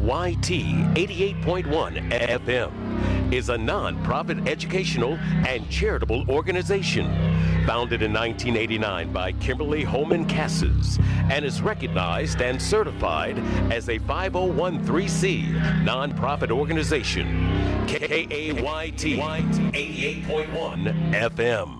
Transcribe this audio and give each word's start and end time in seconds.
KYT 0.00 0.94
88.1 0.94 2.10
FM 2.10 3.32
is 3.32 3.50
a 3.50 3.58
non-profit 3.58 4.48
educational 4.48 5.18
and 5.46 5.68
charitable 5.68 6.24
organization 6.30 7.04
founded 7.66 8.00
in 8.00 8.10
1989 8.10 9.12
by 9.12 9.32
Kimberly 9.32 9.84
Holman 9.84 10.24
Cassis 10.24 10.98
and 11.30 11.44
is 11.44 11.60
recognized 11.60 12.40
and 12.40 12.60
certified 12.60 13.38
as 13.70 13.90
a 13.90 13.98
501c 13.98 15.84
nonprofit 15.84 16.50
organization. 16.50 17.26
KAYT 17.86 19.18
88.1 19.18 21.12
FM. 21.12 21.79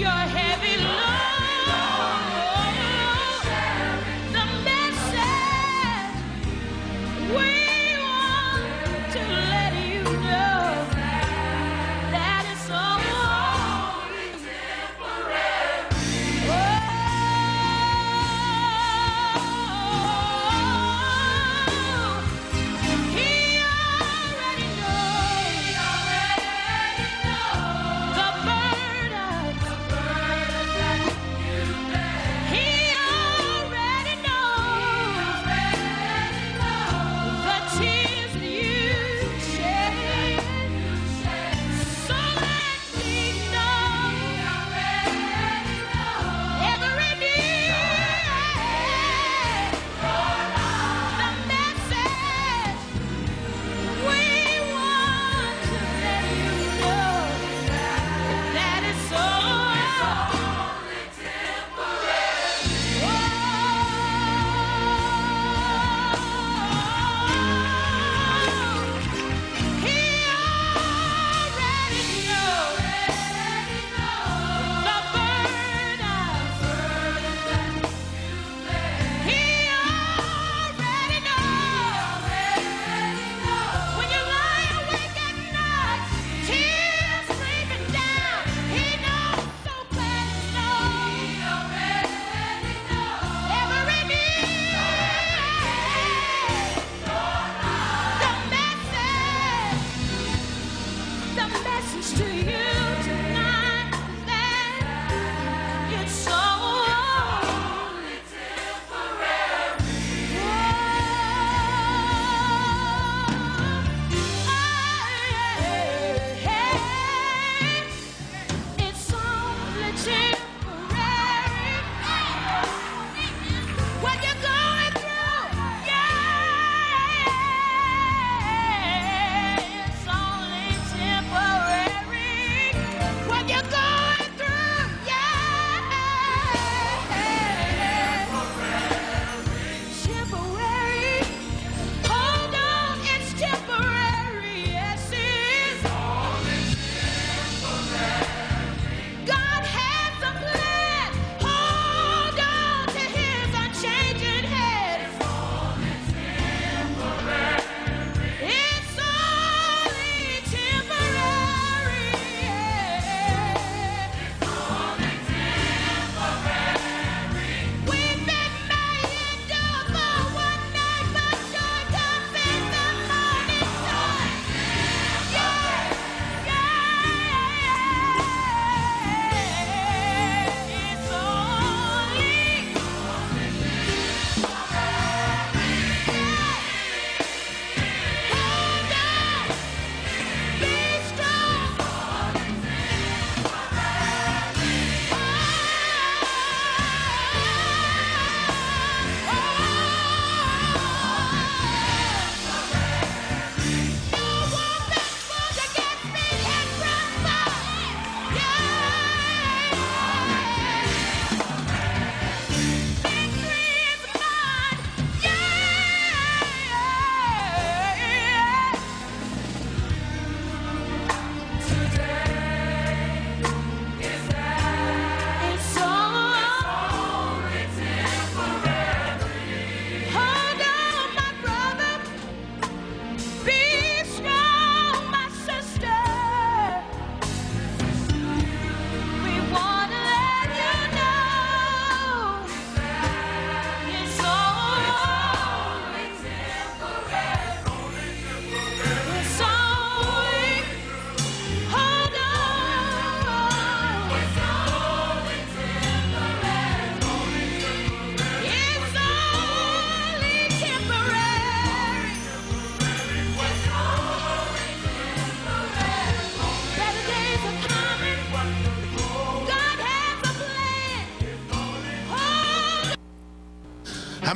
your 0.00 0.08
head. 0.08 0.49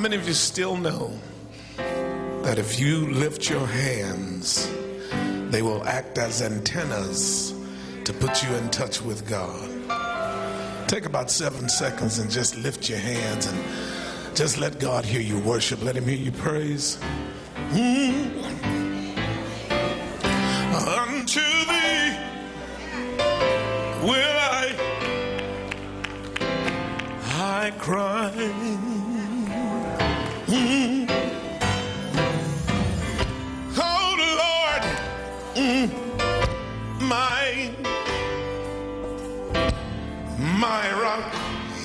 Many 0.05 0.17
of 0.17 0.29
you 0.29 0.35
still 0.35 0.77
know 0.77 1.19
that 1.79 2.59
if 2.59 2.79
you 2.79 3.11
lift 3.11 3.49
your 3.49 3.67
hands, 3.67 4.71
they 5.49 5.63
will 5.63 5.83
act 5.85 6.19
as 6.19 6.43
antennas 6.43 7.55
to 8.05 8.13
put 8.13 8.43
you 8.43 8.55
in 8.57 8.69
touch 8.69 9.01
with 9.01 9.27
God? 9.27 9.67
Take 10.89 11.07
about 11.07 11.31
seven 11.31 11.71
seconds 11.71 12.19
and 12.19 12.31
just 12.31 12.55
lift 12.59 12.87
your 12.87 12.99
hands 12.99 13.47
and 13.47 13.59
just 14.37 14.59
let 14.59 14.79
God 14.79 15.07
hear 15.07 15.23
you 15.23 15.39
worship. 15.39 15.83
Let 15.83 15.97
Him 15.97 16.05
hear 16.05 16.19
you 16.19 16.33
praise. 16.33 16.99
Mm. 17.71 18.43
Unto 20.99 21.41
thee 21.41 22.19
will 24.03 24.37
I, 24.39 24.77
I 27.23 27.73
cry. 27.79 28.24
My, 35.65 35.89
my 40.39 40.93
rock, 41.01 41.35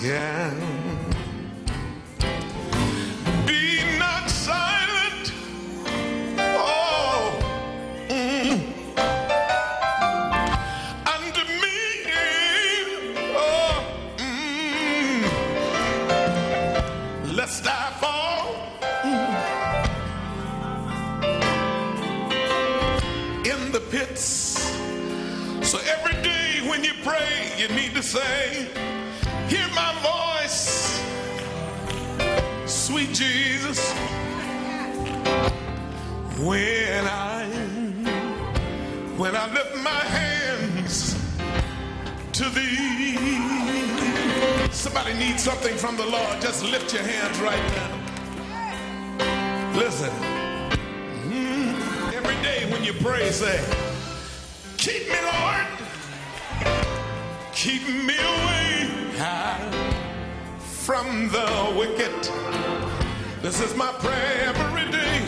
yeah. 0.04 0.79
Pits. 23.90 24.60
So 25.62 25.80
every 25.80 26.22
day 26.22 26.68
when 26.68 26.84
you 26.84 26.94
pray, 27.04 27.52
you 27.58 27.68
need 27.70 27.94
to 27.96 28.04
say, 28.04 28.68
Hear 29.48 29.68
my 29.74 29.94
voice, 30.40 31.04
sweet 32.66 33.14
Jesus. 33.14 33.92
When 36.40 37.06
I 37.06 37.46
when 39.18 39.36
I 39.36 39.52
lift 39.54 39.76
my 39.84 39.90
hands 39.90 41.14
to 42.34 42.50
thee. 42.50 43.18
Somebody 44.72 45.14
needs 45.16 45.44
something 45.44 45.76
from 45.76 45.98
the 45.98 46.06
Lord. 46.06 46.42
Just 46.42 46.64
lift 46.64 46.94
your 46.94 47.04
hands 47.04 47.38
right 47.40 47.62
now. 47.76 47.90
Listen. 49.76 50.39
You 52.90 53.00
pray, 53.02 53.30
say, 53.30 53.64
Keep 54.78 55.10
me, 55.10 55.20
Lord. 55.22 55.68
Keep 57.54 57.88
me 57.88 58.16
away 58.18 58.90
from 60.60 61.30
the 61.30 61.76
wicked. 61.78 62.18
This 63.44 63.62
is 63.62 63.76
my 63.76 63.92
prayer 64.00 64.54
every 64.56 64.90
day. 64.92 65.22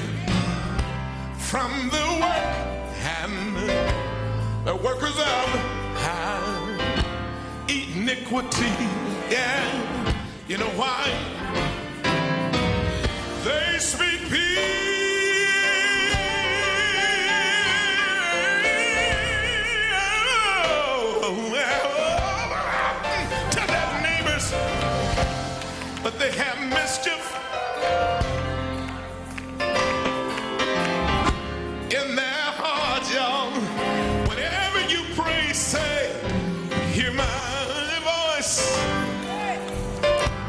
From 1.38 1.72
the 1.89 2.06
work 2.24 2.51
and 3.22 3.56
the 4.65 4.75
workers 4.75 5.18
of 5.20 5.48
iniquity. 7.70 8.74
Yeah. 9.30 10.18
You 10.48 10.58
know 10.58 10.74
why? 10.82 11.03
They 13.44 13.77
speak 13.77 14.11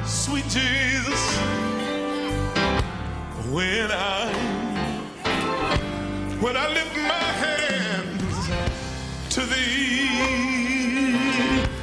sweet 0.04 0.44
Jesus. 0.48 1.38
When 3.50 3.90
I 3.90 4.32
when 6.40 6.56
I 6.56 6.68
lift 6.68 6.96
my 6.96 7.28
hands 7.44 8.48
to 9.34 9.40
thee. 9.42 10.08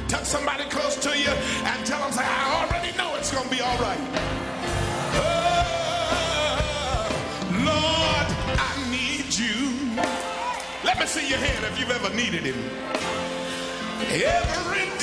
Touch 0.08 0.24
somebody 0.24 0.64
close 0.64 0.96
to 0.96 1.16
you 1.16 1.30
and 1.30 1.86
tell 1.86 2.00
them, 2.00 2.12
say, 2.12 2.24
I 2.24 2.66
already 2.66 2.96
know 2.98 3.14
it's 3.16 3.32
gonna 3.32 3.48
be 3.48 3.60
all 3.60 3.78
right. 3.78 4.00
Oh, 5.22 7.08
Lord, 7.64 8.28
I 8.58 8.90
need 8.90 9.32
you. 9.32 9.96
Let 10.84 10.98
me 10.98 11.06
see 11.06 11.28
your 11.28 11.38
hand 11.38 11.64
if 11.64 11.78
you've 11.78 11.90
ever 11.90 12.10
needed 12.14 12.42
him. 12.42 12.58
Every 14.12 14.99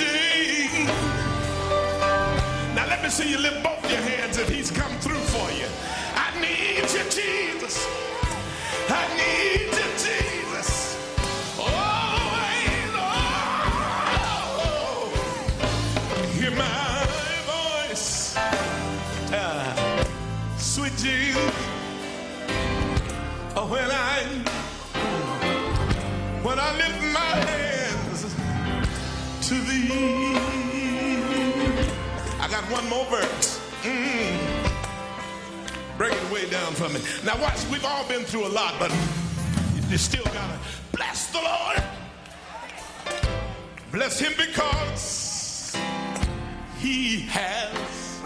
me 3.08 3.12
see 3.12 3.30
you 3.32 3.38
lift 3.38 3.64
both 3.64 3.90
your 3.90 4.02
hands 4.02 4.38
if 4.38 4.50
he's 4.50 4.70
come 4.70 4.92
through 5.00 5.24
for 5.34 5.50
you. 5.52 5.66
I 6.14 6.28
need 6.42 6.84
you, 6.92 7.04
Jesus. 7.10 7.88
I 8.90 9.08
need 9.22 9.72
you, 9.80 9.90
Jesus. 10.06 10.70
Always, 11.58 12.92
oh, 12.98 13.48
hear 16.38 16.52
my 16.52 17.06
voice. 17.54 18.36
Ah, 19.32 20.04
sweet 20.58 20.96
Jesus. 20.98 21.56
Oh, 23.56 23.68
when 23.72 23.90
I 23.90 24.24
when 26.44 26.60
I 26.60 26.76
lift 26.76 27.02
my 27.14 27.36
hands 27.52 28.36
to 29.48 29.54
thee. 29.54 30.27
One 32.70 32.90
more 32.90 33.06
verse. 33.06 33.62
Mm. 33.84 34.38
Bring 35.98 36.12
it 36.12 36.32
way 36.32 36.50
down 36.50 36.74
for 36.74 36.90
me. 36.90 37.00
Now 37.24 37.42
watch, 37.42 37.66
we've 37.72 37.86
all 37.86 38.06
been 38.10 38.26
through 38.26 38.46
a 38.46 38.50
lot, 38.50 38.76
but 38.78 38.92
you 39.90 39.98
still 39.98 40.26
gotta 40.26 40.60
bless 40.92 41.32
the 41.32 41.40
Lord. 41.40 41.82
Bless 43.90 44.20
him 44.20 44.34
because 44.36 45.78
he 46.78 47.22
has. 47.22 48.22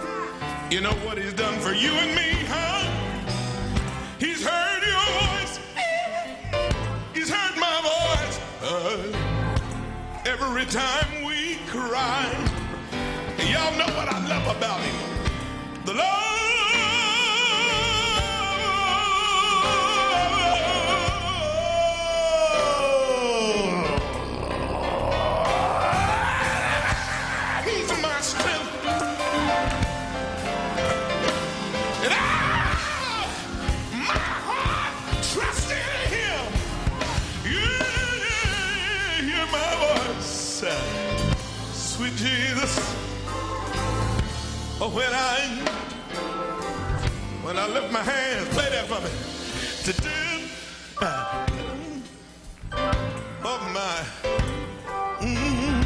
You 0.72 0.82
know 0.82 0.94
what 1.06 1.20
he's 1.20 1.34
done 1.34 1.60
for 1.60 1.74
you 1.74 1.92
and 1.92 2.16
me, 2.16 2.44
huh? 2.48 2.90
He's 4.20 4.44
heard 4.44 4.82
your 4.82 5.06
voice. 5.22 5.60
He's 7.14 7.30
heard 7.30 7.58
my 7.60 7.82
voice. 7.84 8.40
Uh, 8.64 10.24
every 10.26 10.66
time 10.66 11.26
we 11.26 11.58
cry. 11.68 12.71
Y'all 13.50 13.72
know 13.78 13.88
what 13.98 14.08
I 14.10 14.20
love 14.28 14.58
about 14.58 14.82
him. 14.82 14.96
The 15.86 15.94
Lord. 15.94 16.06
He's 27.66 27.90
my 28.02 28.22
strength. 28.22 28.88
And 31.90 32.14
I, 32.14 32.18
my 33.92 34.26
heart, 34.48 35.24
trust 35.34 35.72
in 35.72 36.12
him. 36.14 36.54
Yeah, 37.46 39.22
hear 39.22 39.48
my 39.52 39.70
voice. 40.16 40.64
Sweet 41.74 42.16
Jesus. 42.16 43.11
Oh, 44.84 44.90
when 44.90 45.14
I 45.14 45.38
when 47.44 47.56
I 47.56 47.68
lift 47.68 47.92
my 47.94 48.02
hands, 48.02 48.50
play 48.50 48.68
that 48.72 48.88
for 48.88 49.00
me. 49.00 49.12
To 49.84 49.94
do 50.02 50.10
of 53.44 53.62
my 53.74 54.04
mm. 55.22 55.86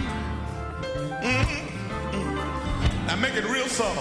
Now 3.08 3.16
make 3.18 3.36
it 3.36 3.44
real 3.44 3.68
soft. 3.68 4.00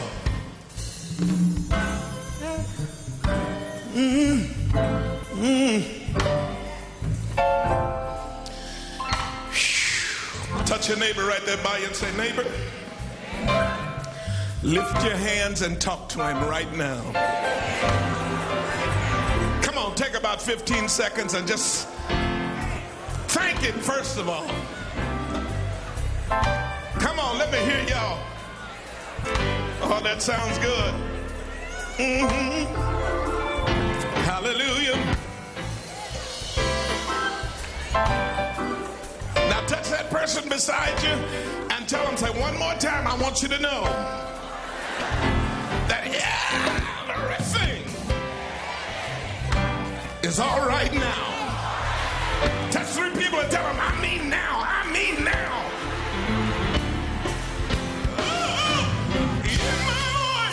Mm, 3.95 4.47
mm. 5.35 5.83
Touch 10.67 10.89
your 10.89 10.99
neighbor 10.99 11.25
right 11.25 11.45
there 11.45 11.57
by 11.65 11.79
you 11.79 11.87
and 11.87 11.97
say, 11.97 12.17
neighbor, 12.17 12.45
Lift 14.65 15.05
your 15.05 15.15
hands 15.15 15.61
and 15.61 15.79
talk 15.79 16.09
to 16.09 16.27
him 16.27 16.43
right 16.49 16.75
now. 16.75 17.03
Come 19.61 19.77
on, 19.77 19.95
take 19.95 20.15
about 20.15 20.41
15 20.41 20.89
seconds 20.89 21.35
and 21.35 21.47
just 21.47 21.87
thank 23.29 23.59
him 23.59 23.79
first 23.81 24.17
of 24.19 24.27
all. 24.31 24.47
Come 26.99 27.19
on, 27.19 27.37
let 27.37 27.53
me 27.53 27.59
hear 27.59 27.85
y'all. 27.91 28.19
Oh, 29.83 30.01
that 30.03 30.23
sounds 30.23 30.57
good. 30.57 30.95
hmm 31.99 32.65
Hallelujah. 34.25 34.97
Now 39.51 39.67
touch 39.67 39.91
that 39.91 40.09
person 40.09 40.49
beside 40.49 41.03
you 41.03 41.11
and 41.71 41.87
tell 41.87 42.07
them, 42.07 42.17
say 42.17 42.31
one 42.41 42.59
more 42.59 42.73
time, 42.77 43.07
I 43.07 43.15
want 43.21 43.43
you 43.43 43.49
to 43.49 43.59
know 43.61 44.31
that 45.89 46.07
everything 47.09 47.85
is 50.23 50.41
all 50.41 50.67
right 50.67 50.93
now. 50.93 52.71
Touch 52.71 52.87
three 52.89 53.11
people 53.11 53.41
and 53.41 53.51
tell 53.51 53.65
them 53.65 53.81